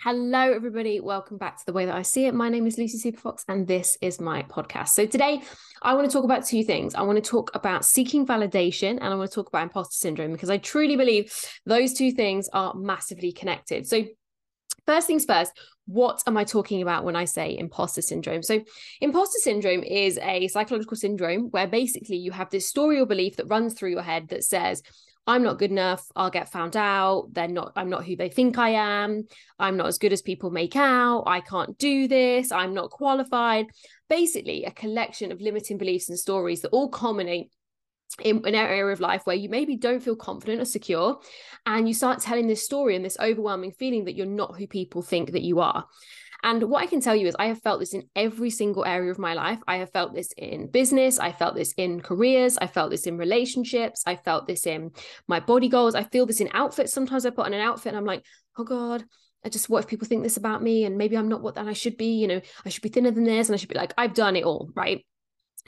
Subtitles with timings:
[0.00, 1.00] Hello, everybody.
[1.00, 2.32] Welcome back to The Way That I See It.
[2.32, 4.90] My name is Lucy Superfox, and this is my podcast.
[4.90, 5.42] So, today
[5.82, 6.94] I want to talk about two things.
[6.94, 10.30] I want to talk about seeking validation, and I want to talk about imposter syndrome
[10.30, 11.34] because I truly believe
[11.66, 13.88] those two things are massively connected.
[13.88, 14.04] So,
[14.86, 15.50] first things first,
[15.86, 18.44] what am I talking about when I say imposter syndrome?
[18.44, 18.62] So,
[19.00, 23.48] imposter syndrome is a psychological syndrome where basically you have this story or belief that
[23.48, 24.80] runs through your head that says,
[25.28, 26.06] I'm not good enough.
[26.16, 27.28] I'll get found out.
[27.32, 29.24] They're not, I'm not who they think I am.
[29.58, 31.24] I'm not as good as people make out.
[31.26, 32.50] I can't do this.
[32.50, 33.66] I'm not qualified.
[34.08, 37.50] Basically, a collection of limiting beliefs and stories that all culminate
[38.24, 41.20] in an area of life where you maybe don't feel confident or secure
[41.66, 45.02] and you start telling this story and this overwhelming feeling that you're not who people
[45.02, 45.84] think that you are
[46.48, 49.10] and what I can tell you is, I have felt this in every single area
[49.10, 49.58] of my life.
[49.68, 51.18] I have felt this in business.
[51.18, 52.56] I felt this in careers.
[52.56, 54.02] I felt this in relationships.
[54.06, 54.92] I felt this in
[55.26, 55.94] my body goals.
[55.94, 56.94] I feel this in outfits.
[56.94, 58.24] Sometimes I put on an outfit and I'm like,
[58.56, 59.04] oh God,
[59.44, 60.84] I just, what if people think this about me?
[60.84, 62.18] And maybe I'm not what that I should be.
[62.18, 63.48] You know, I should be thinner than this.
[63.48, 64.70] And I should be like, I've done it all.
[64.74, 65.04] Right.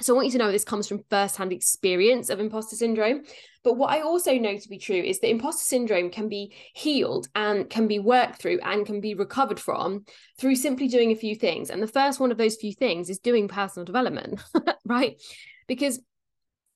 [0.00, 3.22] So I want you to know this comes from firsthand experience of imposter syndrome.
[3.62, 7.28] But what I also know to be true is that imposter syndrome can be healed
[7.34, 10.04] and can be worked through and can be recovered from
[10.38, 11.68] through simply doing a few things.
[11.68, 14.40] And the first one of those few things is doing personal development,
[14.84, 15.20] right?
[15.68, 16.00] Because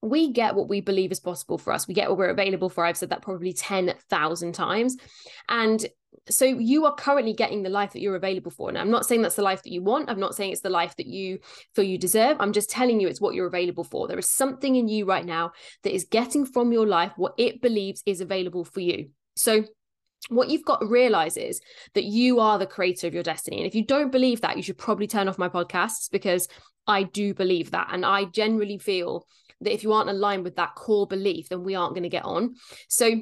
[0.02, 1.88] we get what we believe is possible for us.
[1.88, 2.84] We get what we're available for.
[2.84, 4.98] I've said that probably 10,000 times.
[5.48, 5.84] And
[6.28, 8.68] so you are currently getting the life that you're available for.
[8.68, 10.08] And I'm not saying that's the life that you want.
[10.08, 11.38] I'm not saying it's the life that you
[11.74, 12.38] feel you deserve.
[12.40, 14.08] I'm just telling you it's what you're available for.
[14.08, 17.60] There is something in you right now that is getting from your life what it
[17.60, 19.10] believes is available for you.
[19.36, 19.64] So
[20.30, 21.60] what you've got to realize is
[21.94, 23.58] that you are the creator of your destiny.
[23.58, 26.48] And if you don't believe that, you should probably turn off my podcasts because
[26.86, 27.88] I do believe that.
[27.92, 29.26] And I generally feel
[29.60, 32.24] that if you aren't aligned with that core belief, then we aren't going to get
[32.24, 32.54] on.
[32.88, 33.20] So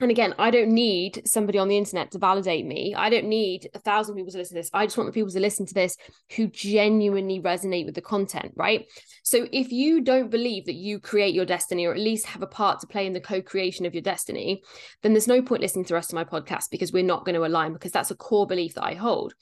[0.00, 2.94] and again, I don't need somebody on the internet to validate me.
[2.96, 4.70] I don't need a thousand people to listen to this.
[4.74, 5.96] I just want the people to listen to this
[6.34, 8.86] who genuinely resonate with the content, right?
[9.22, 12.46] So if you don't believe that you create your destiny or at least have a
[12.48, 14.62] part to play in the co-creation of your destiny,
[15.02, 17.36] then there's no point listening to the rest of my podcast because we're not going
[17.36, 19.32] to align because that's a core belief that I hold.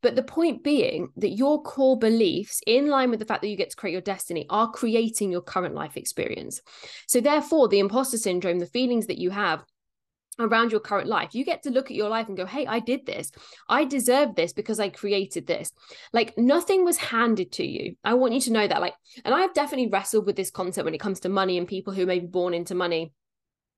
[0.00, 3.56] But the point being that your core beliefs, in line with the fact that you
[3.56, 6.60] get to create your destiny, are creating your current life experience.
[7.08, 9.64] So, therefore, the imposter syndrome, the feelings that you have,
[10.38, 11.34] around your current life.
[11.34, 13.32] You get to look at your life and go, hey, I did this.
[13.68, 15.72] I deserve this because I created this.
[16.12, 17.96] Like nothing was handed to you.
[18.04, 18.80] I want you to know that.
[18.80, 18.94] Like,
[19.24, 22.06] and I've definitely wrestled with this concept when it comes to money and people who
[22.06, 23.12] may be born into money.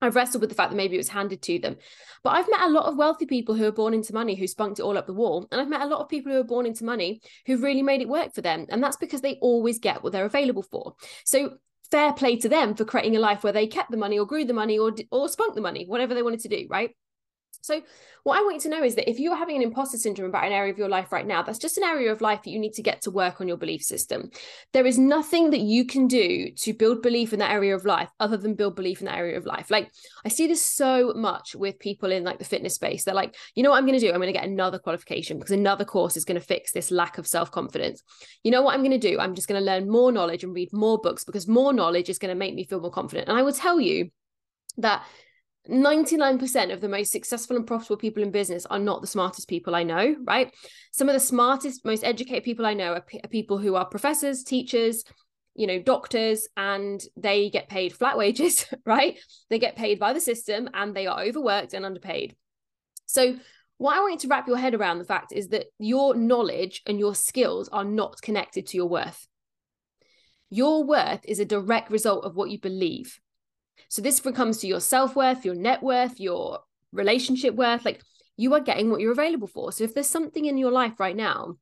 [0.03, 1.75] I've wrestled with the fact that maybe it was handed to them.
[2.23, 4.79] But I've met a lot of wealthy people who are born into money who spunked
[4.79, 5.47] it all up the wall.
[5.51, 8.01] And I've met a lot of people who are born into money who really made
[8.01, 8.65] it work for them.
[8.69, 10.95] And that's because they always get what they're available for.
[11.23, 11.57] So
[11.91, 14.45] fair play to them for creating a life where they kept the money or grew
[14.45, 16.95] the money or or spunk the money, whatever they wanted to do, right?
[17.61, 17.81] So,
[18.23, 20.45] what I want you to know is that if you're having an imposter syndrome about
[20.45, 22.59] an area of your life right now, that's just an area of life that you
[22.59, 24.29] need to get to work on your belief system.
[24.73, 28.09] There is nothing that you can do to build belief in that area of life
[28.19, 29.71] other than build belief in that area of life.
[29.71, 29.91] Like,
[30.25, 33.03] I see this so much with people in like the fitness space.
[33.03, 34.11] They're like, you know what I'm going to do?
[34.11, 37.17] I'm going to get another qualification because another course is going to fix this lack
[37.17, 38.03] of self confidence.
[38.43, 39.19] You know what I'm going to do?
[39.19, 42.19] I'm just going to learn more knowledge and read more books because more knowledge is
[42.19, 43.29] going to make me feel more confident.
[43.29, 44.09] And I will tell you
[44.77, 45.03] that
[45.69, 49.75] 99% of the most successful and profitable people in business are not the smartest people
[49.75, 50.53] I know, right?
[50.91, 53.85] Some of the smartest, most educated people I know are, p- are, people who are
[53.85, 55.03] professors, teachers,
[55.53, 59.19] you know, doctors, and they get paid flat wages, right?
[59.49, 62.35] They get paid by the system and they are overworked and underpaid.
[63.05, 63.35] So,
[63.77, 66.83] what I want you to wrap your head around the fact is that your knowledge
[66.85, 69.27] and your skills are not connected to your worth.
[70.51, 73.19] Your worth is a direct result of what you believe.
[73.89, 76.59] So this comes to your self worth, your net worth, your
[76.91, 77.85] relationship worth.
[77.85, 78.01] Like
[78.37, 79.71] you are getting what you're available for.
[79.71, 81.57] So if there's something in your life right now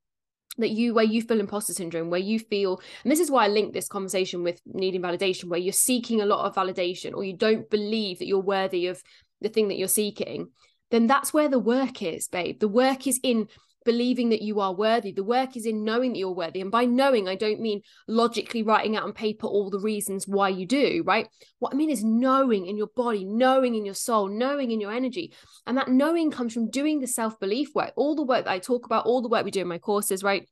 [0.57, 3.47] that you where you feel imposter syndrome where you feel and this is why i
[3.47, 7.33] link this conversation with needing validation where you're seeking a lot of validation or you
[7.35, 9.01] don't believe that you're worthy of
[9.41, 10.49] the thing that you're seeking
[10.91, 13.47] then that's where the work is babe the work is in
[13.85, 15.11] believing that you are worthy.
[15.11, 16.61] The work is in knowing that you're worthy.
[16.61, 20.49] And by knowing, I don't mean logically writing out on paper all the reasons why
[20.49, 21.27] you do, right?
[21.59, 24.91] What I mean is knowing in your body, knowing in your soul, knowing in your
[24.91, 25.33] energy.
[25.65, 28.59] And that knowing comes from doing the self belief work, all the work that I
[28.59, 30.47] talk about, all the work we do in my courses, right?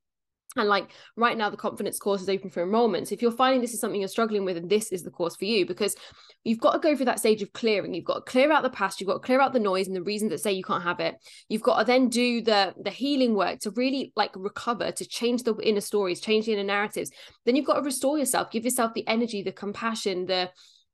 [0.58, 3.08] And like right now, the confidence course is open for enrollment.
[3.08, 5.36] So if you're finding this is something you're struggling with, and this is the course
[5.36, 5.96] for you, because
[6.44, 7.94] you've got to go through that stage of clearing.
[7.94, 9.00] You've got to clear out the past.
[9.00, 11.00] You've got to clear out the noise and the reasons that say you can't have
[11.00, 11.16] it.
[11.50, 15.44] You've got to then do the the healing work to really like recover, to change
[15.44, 17.12] the inner stories, change the inner narratives.
[17.46, 20.50] Then you've got to restore yourself, give yourself the energy, the compassion, the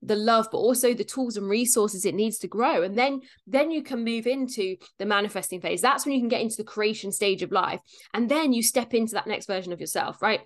[0.06, 2.84] the love but also the tools and resources it needs to grow.
[2.84, 5.82] And then then you can move into the manifesting phase.
[5.82, 7.80] That's when you can get into the creation stage of life.
[8.14, 10.42] And then you step into that next version of yourself right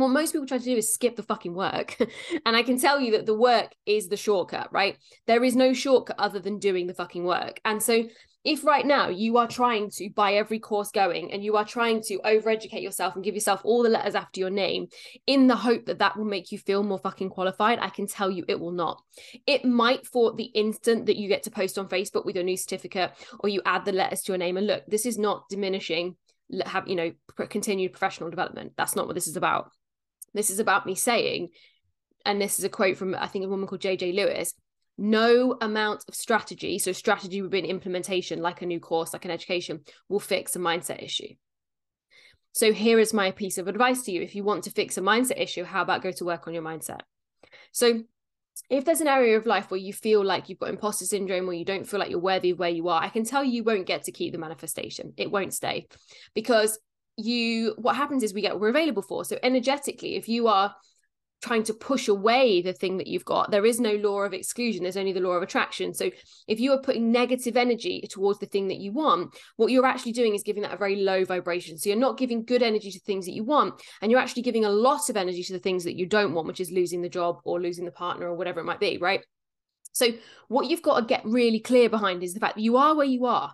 [0.00, 1.96] what most people try to do is skip the fucking work.
[2.46, 4.96] and I can tell you that the work is the shortcut, right?
[5.26, 7.60] There is no shortcut other than doing the fucking work.
[7.64, 8.04] And so
[8.44, 12.00] if right now you are trying to buy every course going and you are trying
[12.02, 14.86] to overeducate yourself and give yourself all the letters after your name
[15.26, 18.30] in the hope that that will make you feel more fucking qualified, I can tell
[18.30, 19.02] you it will not.
[19.46, 22.56] It might for the instant that you get to post on Facebook with your new
[22.56, 23.10] certificate
[23.40, 24.56] or you add the letters to your name.
[24.56, 26.16] And look, this is not diminishing
[26.64, 27.12] have you know
[27.48, 29.70] continued professional development that's not what this is about
[30.34, 31.48] this is about me saying,
[32.24, 34.54] and this is a quote from, I think, a woman called JJ Lewis
[34.98, 39.24] no amount of strategy, so strategy would be an implementation, like a new course, like
[39.24, 41.34] an education, will fix a mindset issue.
[42.52, 44.20] So here is my piece of advice to you.
[44.20, 46.64] If you want to fix a mindset issue, how about go to work on your
[46.64, 47.02] mindset?
[47.70, 48.02] So
[48.68, 51.52] if there's an area of life where you feel like you've got imposter syndrome or
[51.52, 53.64] you don't feel like you're worthy of where you are, I can tell you, you
[53.64, 55.12] won't get to keep the manifestation.
[55.16, 55.86] It won't stay
[56.34, 56.76] because
[57.18, 59.24] you what happens is we get we're available for.
[59.24, 60.74] So energetically if you are
[61.40, 64.82] trying to push away the thing that you've got there is no law of exclusion.
[64.82, 65.94] There's only the law of attraction.
[65.94, 66.10] So
[66.46, 70.12] if you are putting negative energy towards the thing that you want what you're actually
[70.12, 71.76] doing is giving that a very low vibration.
[71.76, 74.64] So you're not giving good energy to things that you want and you're actually giving
[74.64, 77.08] a lot of energy to the things that you don't want which is losing the
[77.08, 79.24] job or losing the partner or whatever it might be right?
[79.92, 80.06] So
[80.46, 83.06] what you've got to get really clear behind is the fact that you are where
[83.06, 83.52] you are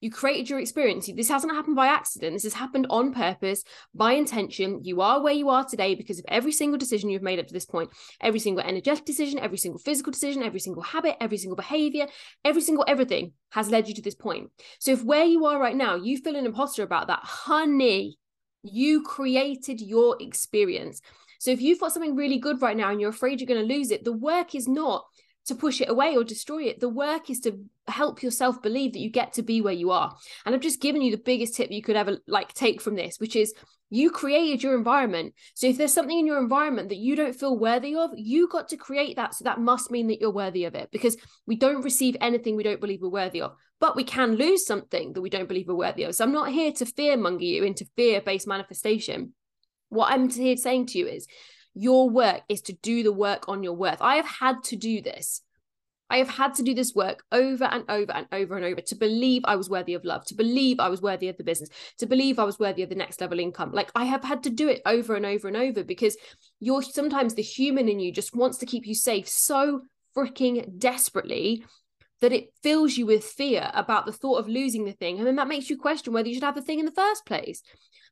[0.00, 1.10] you created your experience.
[1.14, 2.34] This hasn't happened by accident.
[2.34, 3.62] This has happened on purpose,
[3.94, 4.80] by intention.
[4.82, 7.52] You are where you are today because of every single decision you've made up to
[7.52, 7.90] this point.
[8.20, 12.06] Every single energetic decision, every single physical decision, every single habit, every single behavior,
[12.44, 14.50] every single everything has led you to this point.
[14.78, 18.16] So if where you are right now, you feel an imposter about that, honey,
[18.62, 21.00] you created your experience.
[21.38, 23.74] So if you've got something really good right now and you're afraid you're going to
[23.74, 25.04] lose it, the work is not
[25.46, 26.80] to push it away or destroy it.
[26.80, 27.58] The work is to
[27.88, 30.14] help yourself believe that you get to be where you are.
[30.44, 33.18] And I've just given you the biggest tip you could ever like take from this,
[33.18, 33.54] which is
[33.90, 35.34] you created your environment.
[35.54, 38.68] So if there's something in your environment that you don't feel worthy of, you got
[38.68, 39.34] to create that.
[39.34, 41.16] So that must mean that you're worthy of it because
[41.46, 43.56] we don't receive anything we don't believe we're worthy of.
[43.80, 46.14] But we can lose something that we don't believe we're worthy of.
[46.14, 49.34] So I'm not here to fear monger you into fear based manifestation.
[49.88, 51.26] What I'm here saying to you is
[51.80, 54.02] your work is to do the work on your worth.
[54.02, 55.40] I have had to do this.
[56.10, 58.94] I have had to do this work over and over and over and over to
[58.96, 62.06] believe I was worthy of love, to believe I was worthy of the business, to
[62.06, 63.72] believe I was worthy of the next level income.
[63.72, 66.18] Like I have had to do it over and over and over because
[66.58, 69.82] you're sometimes the human in you just wants to keep you safe so
[70.14, 71.64] freaking desperately
[72.20, 75.16] that it fills you with fear about the thought of losing the thing.
[75.16, 77.24] And then that makes you question whether you should have the thing in the first
[77.24, 77.62] place.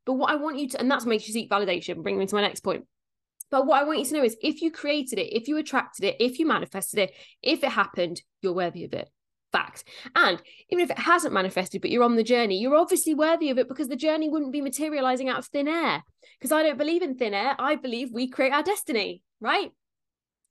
[0.06, 2.35] But what I want you to, and that's makes you seek validation, bring me to
[2.35, 2.87] my next point
[3.50, 6.04] but what I want you to know is if you created it, if you attracted
[6.04, 7.12] it, if you manifested it,
[7.42, 9.08] if it happened, you're worthy of it.
[9.50, 9.84] Fact.
[10.14, 13.58] And even if it hasn't manifested, but you're on the journey, you're obviously worthy of
[13.58, 16.02] it because the journey wouldn't be materializing out of thin air.
[16.38, 17.56] Because I don't believe in thin air.
[17.58, 19.70] I believe we create our destiny, right?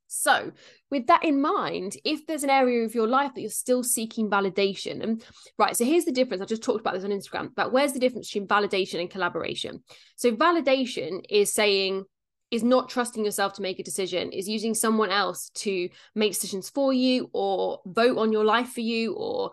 [0.07, 0.51] So,
[0.89, 4.29] with that in mind, if there's an area of your life that you're still seeking
[4.29, 5.23] validation, and
[5.59, 6.41] right, so here's the difference.
[6.41, 9.83] I just talked about this on Instagram, but where's the difference between validation and collaboration?
[10.15, 12.05] So, validation is saying,
[12.49, 16.69] is not trusting yourself to make a decision is using someone else to make decisions
[16.69, 19.51] for you or vote on your life for you or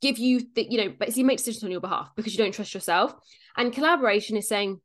[0.00, 2.74] give you the you know basically make decisions on your behalf because you don't trust
[2.74, 3.14] yourself.
[3.56, 4.80] And collaboration is saying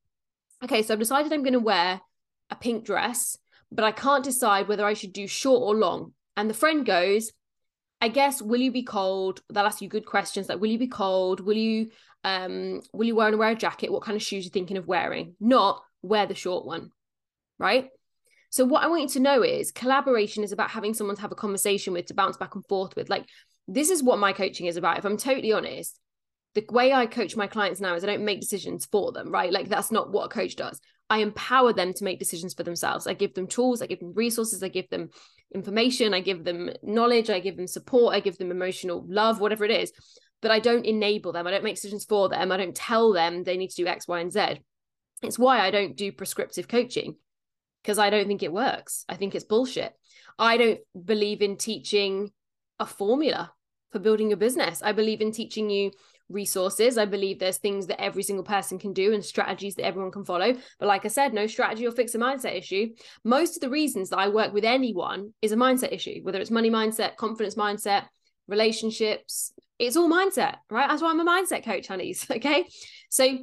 [0.63, 2.01] okay so i've decided i'm going to wear
[2.49, 3.37] a pink dress
[3.71, 6.13] but i can't decide whether i should do short or long.
[6.37, 7.31] And the friend goes
[7.99, 9.41] i guess will you be cold?
[9.53, 11.41] They'll ask you good questions like will you be cold?
[11.41, 11.91] Will you
[12.23, 13.91] um will you wear, and wear a jacket?
[13.91, 15.35] What kind of shoes are you thinking of wearing?
[15.39, 16.91] Not wear the short one
[17.61, 17.89] right?
[18.49, 21.31] So what I want you to know is collaboration is about having someone to have
[21.31, 23.09] a conversation with to bounce back and forth with.
[23.09, 23.25] Like
[23.67, 24.97] this is what my coaching is about.
[24.97, 25.97] If I'm totally honest,
[26.53, 29.53] the way I coach my clients now is I don't make decisions for them, right?
[29.53, 30.81] Like that's not what a coach does.
[31.09, 33.07] I empower them to make decisions for themselves.
[33.07, 35.09] I give them tools, I give them resources, I give them
[35.55, 39.63] information, I give them knowledge, I give them support, I give them emotional love, whatever
[39.63, 39.93] it is.
[40.41, 41.47] But I don't enable them.
[41.47, 42.51] I don't make decisions for them.
[42.51, 44.59] I don't tell them they need to do X, Y, and Z.
[45.21, 47.15] It's why I don't do prescriptive coaching
[47.81, 49.05] because I don't think it works.
[49.09, 49.93] I think it's bullshit.
[50.37, 52.31] I don't believe in teaching
[52.79, 53.51] a formula
[53.91, 54.81] for building a business.
[54.81, 55.91] I believe in teaching you
[56.29, 56.97] resources.
[56.97, 60.25] I believe there's things that every single person can do and strategies that everyone can
[60.25, 60.55] follow.
[60.79, 62.89] But like I said, no strategy will fix a mindset issue.
[63.23, 66.51] Most of the reasons that I work with anyone is a mindset issue, whether it's
[66.51, 68.05] money mindset, confidence mindset,
[68.47, 70.87] relationships, it's all mindset, right?
[70.87, 72.25] That's why I'm a mindset coach, honeys.
[72.31, 72.65] Okay.
[73.09, 73.39] So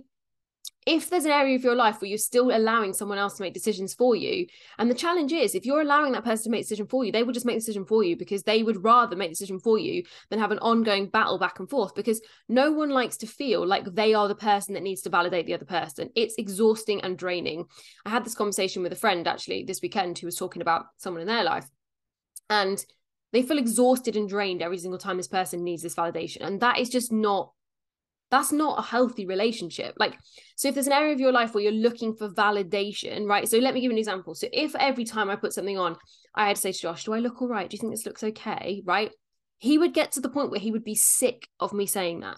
[0.89, 3.53] if there's an area of your life where you're still allowing someone else to make
[3.53, 4.47] decisions for you,
[4.79, 7.23] and the challenge is if you're allowing that person to make decision for you, they
[7.23, 10.39] will just make decision for you because they would rather make decision for you than
[10.39, 14.15] have an ongoing battle back and forth because no one likes to feel like they
[14.15, 16.09] are the person that needs to validate the other person.
[16.15, 17.67] It's exhausting and draining.
[18.07, 21.21] I had this conversation with a friend actually this weekend who was talking about someone
[21.21, 21.69] in their life.
[22.49, 22.83] And
[23.33, 26.39] they feel exhausted and drained every single time this person needs this validation.
[26.41, 27.53] And that is just not
[28.31, 29.95] that's not a healthy relationship.
[29.99, 30.19] Like,
[30.57, 33.49] so if there's an area of your life where you're looking for validation, right?
[33.49, 34.35] So let me give an example.
[34.35, 35.97] So if every time I put something on,
[36.35, 37.69] I had to say to Josh, Do I look all right?
[37.69, 38.83] Do you think this looks okay?
[38.85, 39.11] Right?
[39.59, 42.37] He would get to the point where he would be sick of me saying that.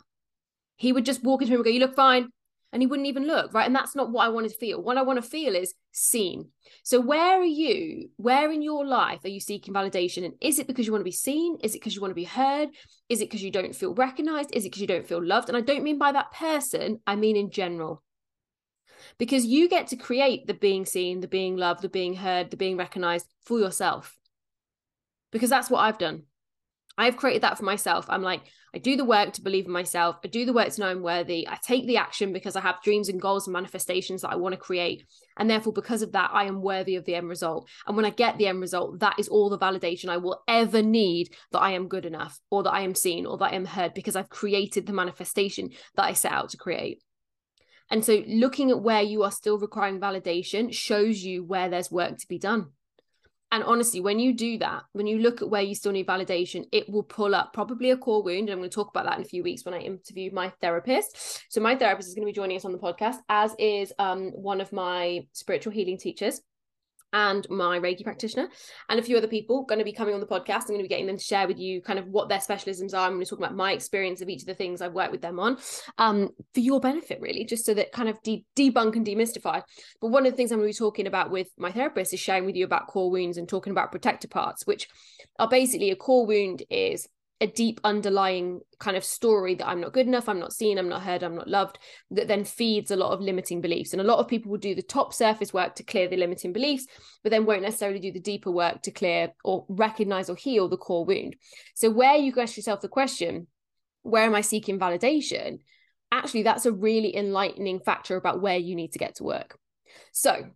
[0.77, 2.29] He would just walk into him and go, You look fine
[2.73, 3.67] and he wouldn't even look right?
[3.67, 4.83] And that's not what i want to feel.
[4.83, 6.49] What i want to feel is seen.
[6.83, 8.11] So where are you?
[8.17, 10.25] Where in your life are you seeking validation?
[10.25, 11.59] And is it because you want to be seen?
[11.63, 12.69] Is it because you want to be heard?
[13.09, 14.51] Is it because you don't feel recognized?
[14.53, 15.49] Is it because you don't feel loved?
[15.49, 18.03] And i don't mean by that person i mean in general.
[19.19, 22.57] Because you get to create the being seen the being loved the being heard the
[22.57, 24.17] being recognized for yourself.
[25.33, 26.25] Because that's what i've done
[26.99, 28.07] I've created that for myself.
[28.09, 28.43] I'm like,
[28.75, 30.17] I do the work to believe in myself.
[30.25, 31.49] I do the work to know I'm worthy.
[31.49, 34.53] I take the action because I have dreams and goals and manifestations that I want
[34.53, 35.05] to create.
[35.37, 37.69] And therefore, because of that, I am worthy of the end result.
[37.87, 40.83] And when I get the end result, that is all the validation I will ever
[40.83, 43.65] need that I am good enough or that I am seen or that I am
[43.65, 47.03] heard because I've created the manifestation that I set out to create.
[47.91, 52.19] And so, looking at where you are still requiring validation shows you where there's work
[52.19, 52.69] to be done.
[53.53, 56.67] And honestly, when you do that, when you look at where you still need validation,
[56.71, 58.49] it will pull up probably a core wound.
[58.49, 60.53] And I'm going to talk about that in a few weeks when I interview my
[60.61, 61.45] therapist.
[61.53, 64.31] So my therapist is going to be joining us on the podcast, as is um,
[64.31, 66.41] one of my spiritual healing teachers
[67.13, 68.49] and my Reiki practitioner,
[68.89, 70.63] and a few other people going to be coming on the podcast.
[70.63, 72.95] I'm going to be getting them to share with you kind of what their specialisms
[72.95, 73.07] are.
[73.07, 75.23] I'm going to talk about my experience of each of the things I've worked with
[75.23, 75.59] them on
[75.99, 79.63] um, for your benefit, really, just so that kind of de- debunk and demystify.
[80.01, 82.21] But one of the things I'm going to be talking about with my therapist is
[82.21, 84.89] sharing with you about core wounds and talking about protector parts, which
[85.39, 87.09] are basically a core wound is
[87.43, 90.91] a deep underlying kind of story that I'm not good enough, I'm not seen, I'm
[90.91, 91.79] not heard, I'm not loved,
[92.11, 93.93] that then feeds a lot of limiting beliefs.
[93.93, 96.53] And a lot of people will do the top surface work to clear the limiting
[96.53, 96.87] beliefs,
[97.23, 100.77] but then won't necessarily do the deeper work to clear or recognize or heal the
[100.77, 101.35] core wound.
[101.75, 103.47] So, where you ask yourself the question,
[104.03, 105.61] where am I seeking validation?
[106.13, 109.59] Actually, that's a really enlightening factor about where you need to get to work.
[110.13, 110.51] So,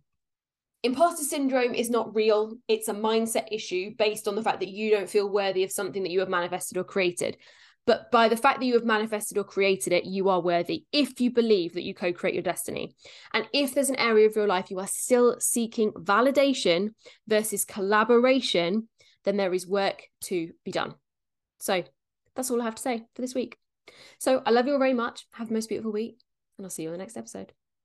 [0.85, 2.53] imposter syndrome is not real.
[2.67, 6.03] It's a mindset issue based on the fact that you don't feel worthy of something
[6.03, 7.37] that you have manifested or created.
[7.85, 11.19] But by the fact that you have manifested or created it, you are worthy if
[11.19, 12.95] you believe that you co create your destiny.
[13.33, 16.89] And if there's an area of your life you are still seeking validation
[17.27, 18.87] versus collaboration,
[19.23, 20.95] then there is work to be done.
[21.59, 21.83] So
[22.35, 23.57] that's all I have to say for this week.
[24.19, 25.27] So I love you all very much.
[25.33, 26.19] Have the most beautiful week,
[26.57, 27.53] and I'll see you on the next episode.